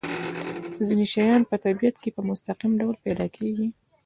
[0.87, 3.67] ځینې شیان په طبیعت کې په مستقیم ډول پیدا کیږي.